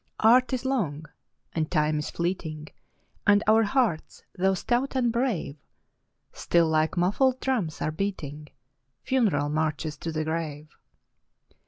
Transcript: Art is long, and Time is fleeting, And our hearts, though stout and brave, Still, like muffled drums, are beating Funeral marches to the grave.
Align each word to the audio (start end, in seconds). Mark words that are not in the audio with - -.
Art 0.21 0.51
is 0.51 0.65
long, 0.65 1.05
and 1.53 1.69
Time 1.69 1.99
is 1.99 2.09
fleeting, 2.09 2.69
And 3.27 3.43
our 3.45 3.61
hearts, 3.61 4.23
though 4.35 4.55
stout 4.55 4.95
and 4.95 5.11
brave, 5.11 5.57
Still, 6.33 6.67
like 6.67 6.97
muffled 6.97 7.39
drums, 7.39 7.83
are 7.83 7.91
beating 7.91 8.47
Funeral 9.03 9.49
marches 9.49 9.97
to 9.97 10.11
the 10.11 10.23
grave. 10.23 10.75